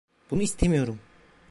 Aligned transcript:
Bunu 0.31 0.41
istemiyorum. 0.41 0.99